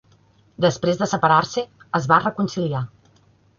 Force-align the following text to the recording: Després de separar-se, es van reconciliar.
Després 0.65 0.97
de 1.01 1.09
separar-se, 1.11 1.65
es 2.01 2.09
van 2.15 2.25
reconciliar. 2.27 2.85